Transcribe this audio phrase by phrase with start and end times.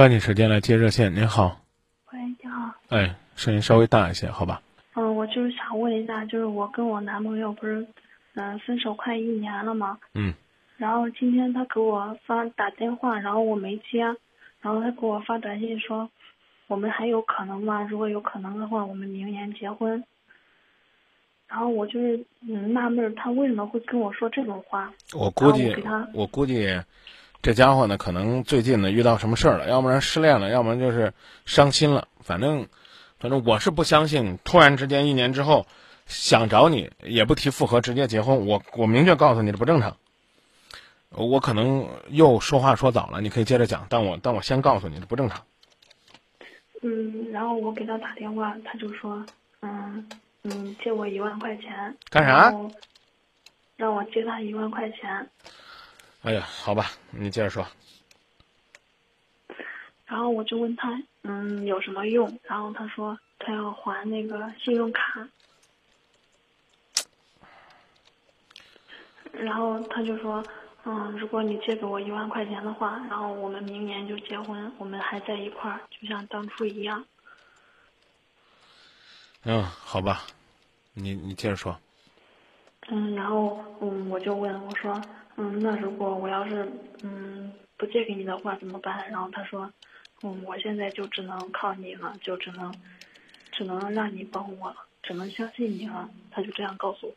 [0.00, 1.14] 抓紧时间来接热线。
[1.14, 1.60] 您好，
[2.10, 2.72] 喂，你好。
[2.88, 4.62] 哎，声音稍微大一些，好吧？
[4.94, 7.86] 嗯，我就是想问一下，就是我跟我男朋友不是，
[8.32, 9.98] 嗯、分手快一年了嘛？
[10.14, 10.32] 嗯。
[10.78, 14.02] 然后今天他给我发打电话，然后我没接，
[14.62, 16.08] 然后他给我发短信说，
[16.66, 17.82] 我们还有可能吗？
[17.82, 20.02] 如果有可能的话，我们明年结婚。
[21.46, 24.90] 然后我就是嗯纳闷，他为什么会跟我说这种话？
[25.12, 25.76] 我估计
[26.14, 26.66] 我估计，
[27.42, 31.14] 这家伙呢，可能最近呢遇到什么事儿了，要不然失恋了，要不然就是
[31.46, 32.06] 伤心了。
[32.20, 32.68] 反正，
[33.18, 35.66] 反正我是不相信，突然之间一年之后
[36.06, 38.46] 想找你，也不提复合，直接结婚。
[38.46, 39.96] 我我明确告诉你，这不正常。
[41.08, 45.42] 我可能又说话说早了，你可以接着讲，但我但我先告诉你，这不正常。
[46.82, 49.24] 嗯，然后我给他打电话，他就说，
[49.60, 50.06] 嗯
[50.42, 51.96] 嗯，借我一万块钱。
[52.10, 52.54] 干啥
[53.76, 55.28] 让我借他一万块钱。
[56.22, 57.66] 哎呀，好吧，你接着说。
[60.04, 62.38] 然后我就问他，嗯，有什么用？
[62.42, 65.26] 然后他说他要还那个信用卡。
[69.32, 70.44] 然后他就说，
[70.84, 77.02] 嗯，如果你借给我一万块钱的话，然后我们明年就结婚，我们还在一块儿，就像当初一样。
[79.44, 80.24] 嗯，好吧，
[80.92, 81.80] 你你接着说。
[82.88, 85.00] 嗯，然后嗯，我就问我说，
[85.42, 89.10] 嗯，那如果我要是嗯不借给你的话怎么办？
[89.10, 89.72] 然后他说，
[90.22, 92.78] 嗯，我现在就只能靠你了，就只能
[93.50, 96.10] 只能让你帮我了，只能相信你了。
[96.30, 97.10] 他就这样告诉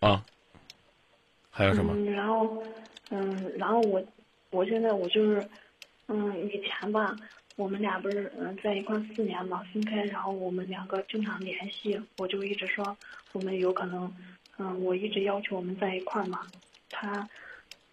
[0.00, 0.08] 我。
[0.08, 0.26] 啊，
[1.50, 1.92] 还有什么？
[1.94, 2.64] 嗯，然后
[3.10, 4.02] 嗯，然后我
[4.50, 5.48] 我现在我就是
[6.08, 7.16] 嗯，以前吧，
[7.54, 12.96] 我们俩不是嗯在一块四年嘛，分开，然后我们两个经常联系，我就一直说
[13.30, 14.12] 我们有可能，
[14.62, 16.46] 嗯，我一直要求我们在一块儿嘛，
[16.90, 17.26] 他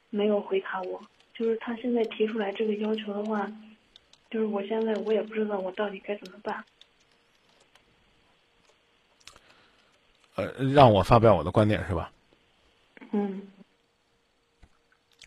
[0.09, 1.01] 没有回答我，
[1.33, 3.49] 就是他现在提出来这个要求的话，
[4.29, 6.61] 就是我现在我也不知道我到底该怎么办。
[10.35, 12.11] 呃，让我发表我的观点是吧？
[13.11, 13.41] 嗯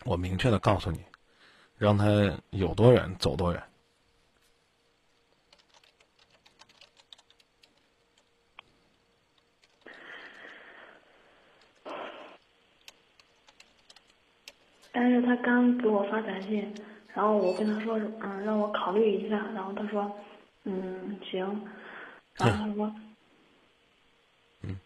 [0.05, 1.03] 我明确的告诉你，
[1.79, 2.05] 让他
[2.51, 3.63] 有多远走多远。
[14.91, 16.73] 但是他刚给我发短信，
[17.13, 20.11] 然后我跟他说，嗯，让我考虑一下，然后他说，
[20.65, 21.39] 嗯，行，
[22.37, 22.93] 然后他说，
[24.63, 24.79] 嗯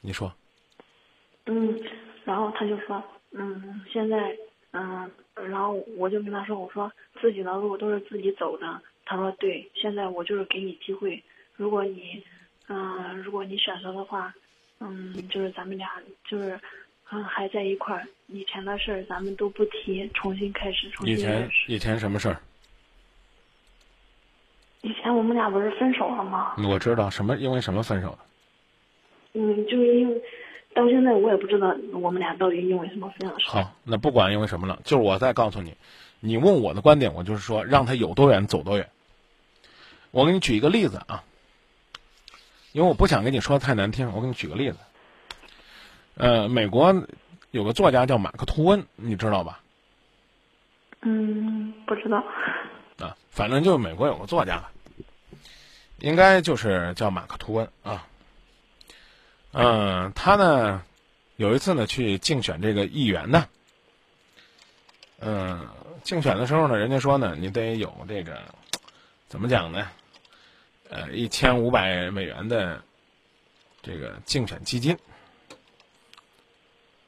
[0.00, 0.32] 你说，
[1.46, 1.78] 嗯，
[2.24, 3.02] 然后他就说，
[3.32, 4.36] 嗯，现在，
[4.70, 6.90] 嗯，然后我就跟他说，我说
[7.20, 8.80] 自己的路都是自己走的。
[9.04, 11.22] 他说对，现在我就是给你机会，
[11.56, 12.22] 如果你，
[12.68, 14.32] 嗯，如果你选择的话，
[14.80, 15.90] 嗯，就是咱们俩
[16.24, 16.60] 就是，
[17.10, 21.72] 嗯，还在一块儿，以前的事儿咱们都不提，重新开始，重以前新认识。
[21.72, 22.40] 以前什么事儿？
[24.82, 26.54] 以前我们俩不是分手了吗？
[26.68, 28.18] 我知道什么，因为什么分手的？
[29.40, 30.22] 嗯，就是因为
[30.74, 33.48] 到现在我也不知道我们俩到底因为什么分了手。
[33.48, 35.74] 好，那不管因为什么了，就是我再告诉你，
[36.20, 38.88] 你问我的观点，我就是说让他有多远走多远。
[40.10, 41.24] 我给你举一个例子啊，
[42.72, 44.78] 因为我不想跟你说的太难听，我给你举个例子。
[46.18, 46.92] 呃，美国
[47.52, 49.60] 有个作家叫马克吐温，你知道吧？
[51.02, 52.16] 嗯，不知道。
[52.98, 54.72] 啊，反正就是美国有个作家吧，
[56.00, 58.04] 应该就是叫马克吐温啊。
[59.52, 60.82] 嗯，他呢
[61.36, 63.46] 有一次呢去竞选这个议员呢，
[65.20, 65.68] 嗯，
[66.02, 68.42] 竞选的时候呢，人家说呢，你得有这个
[69.28, 69.86] 怎么讲呢？
[70.90, 72.82] 呃，一千五百美元的
[73.82, 74.98] 这个竞选基金。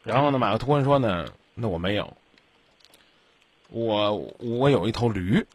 [0.02, 2.16] 然后呢，马克吐温说呢，那我没有，
[3.68, 5.46] 我我有一头驴。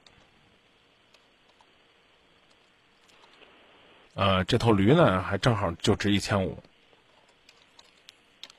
[4.13, 6.57] 呃，这头驴呢，还正好就值一千五。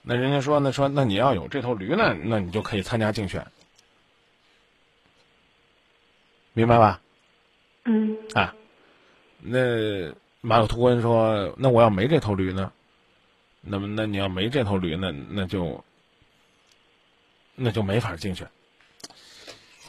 [0.03, 3.47] 那人家说，呢说，那你要有这头驴呢，那你就可以参加竞选，
[6.53, 7.00] 明白吧？
[7.85, 8.55] 嗯啊，
[9.41, 12.71] 那马克吐温说，那我要没这头驴呢？
[13.67, 15.85] 那么，那你要没这头驴那，那就
[17.55, 18.49] 那就没法竞选。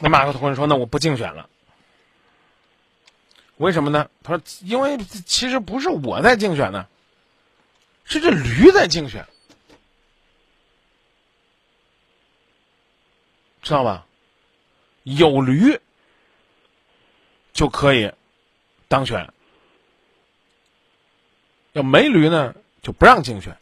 [0.00, 1.48] 那马克吐温说，那我不竞选了。
[3.56, 4.08] 为什么呢？
[4.22, 6.86] 他说：“因为其实不是我在竞选呢，
[8.04, 9.26] 是这驴在竞选，
[13.62, 14.06] 知道吧？
[15.02, 15.80] 有驴
[17.52, 18.12] 就可以
[18.86, 19.32] 当选，
[21.72, 23.58] 要没驴呢就不让竞选。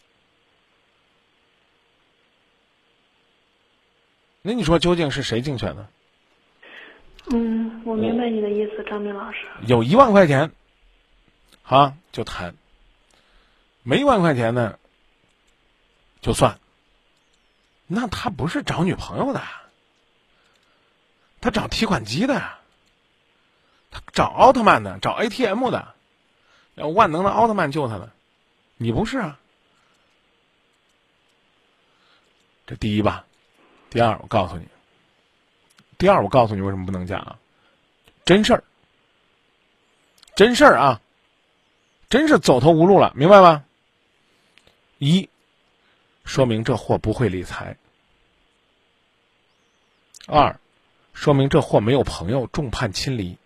[4.47, 5.89] 那你说究竟是谁竞选呢？
[7.33, 9.39] 嗯，我明白你的意思，张明老师。
[9.67, 10.53] 有一万块钱，
[11.65, 12.53] 哈就谈；
[13.83, 14.79] 没一万块钱呢，
[16.21, 16.61] 就算。
[17.89, 19.43] 那他不是找女朋友的，
[21.41, 22.41] 他找提款机的，
[23.91, 25.93] 他找奥特曼的，找 ATM 的，
[26.77, 28.13] 要万能的奥特曼救他的，
[28.77, 29.41] 你不是啊？
[32.69, 33.27] 这第一吧，
[33.97, 34.69] 第二，我告诉你，
[35.97, 37.39] 第二，我告诉你为什么不能嫁啊？
[38.27, 38.65] 真事儿，
[40.35, 41.01] 真事儿啊，
[42.11, 43.65] 真是走投无路了，明白吗？
[44.99, 45.31] 一，
[46.27, 47.79] 说明这货不会理财；
[50.27, 50.61] 二，
[51.15, 53.39] 说明这货没有朋友，众叛亲离。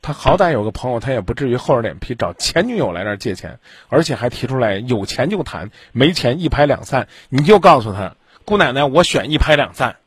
[0.00, 3.58] 他好歹有个朋友，他也不至于厚着脸皮找前女友来这借钱，
[3.88, 7.08] 而且还提出来有钱就谈，没钱一拍两散。
[7.30, 8.14] 你就告诉他，
[8.44, 9.98] 姑奶奶，我选一拍两散。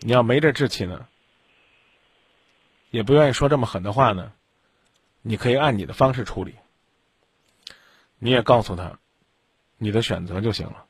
[0.00, 1.06] 你要没这志气呢，
[2.90, 4.32] 也不愿意说这么狠的话呢，
[5.22, 6.54] 你可以按你的方式处理。
[8.18, 8.98] 你也告诉他，
[9.76, 10.84] 你的选择就行了。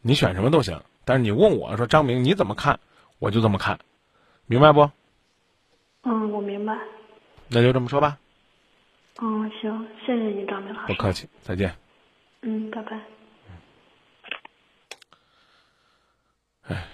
[0.00, 2.80] 你选什么都行，但是你问我说张明你怎么看，
[3.18, 3.78] 我就这么看，
[4.46, 4.90] 明白不？
[6.02, 6.76] 嗯，我明白。
[7.48, 8.18] 那就这么说吧。
[9.22, 10.86] 嗯，行，谢谢你，张明老师。
[10.86, 11.74] 不客气，再见。
[12.42, 13.00] 嗯，拜拜。
[16.62, 16.84] 哎。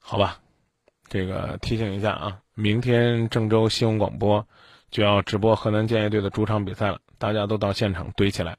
[0.00, 0.38] 好吧，
[1.08, 4.46] 这个提醒一下啊，明天郑州新闻广播
[4.90, 8.56] 就要直播河南建业队的主场比赛了，大家都到现场堆起来。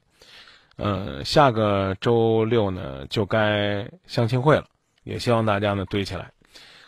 [0.76, 4.66] 嗯，下个周六呢就该相亲会了，
[5.04, 6.32] 也希望大家呢堆起来。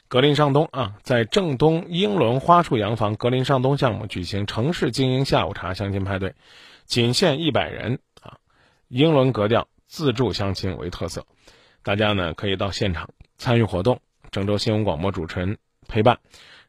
[0.09, 6.35] 格林上东啊，在正东英伦花树洋房格林上东项目举行城市精英下午茶相亲派对，
[6.87, 8.39] 仅限一百人啊，
[8.89, 11.27] 英伦格调自助相亲为特色，
[11.83, 14.01] 大家呢可以到现场参与活动。
[14.31, 15.59] 郑州新闻广播主持人
[15.89, 16.19] 陪伴，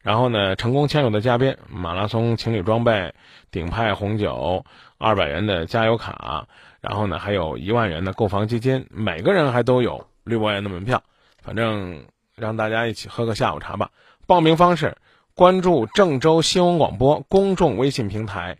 [0.02, 3.14] 然后呢，成功牵手的嘉宾，马拉松情侣装备、
[3.50, 4.66] 顶派红酒、
[4.98, 6.46] 二百元的加油卡，
[6.82, 11.02] 然后呢，还有一万元的购房基金，每个人还都有六百元的门票，
[11.42, 12.04] 反正
[12.40, 13.90] 让大家一起喝个下午茶吧。
[14.26, 14.96] 报名方式：
[15.34, 18.58] 关注郑州新闻广播公众微信平台，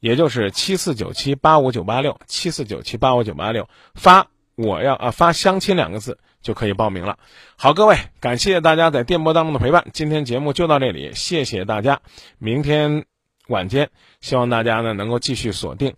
[0.00, 6.18] 也就是七四九七八五九八六七四九七八五九八六，发我要啊发相亲两个字。
[6.42, 7.18] 就可以报名了。
[7.56, 9.84] 好，各位，感谢大家在电波当中的陪伴。
[9.92, 12.00] 今天节目就到这里，谢谢大家。
[12.38, 13.04] 明天
[13.48, 13.90] 晚间，
[14.22, 15.96] 希望大家呢能够继续锁定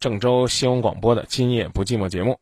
[0.00, 2.40] 郑州新闻广播的《今夜不寂寞》节目。